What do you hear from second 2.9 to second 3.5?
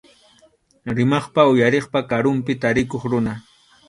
runa.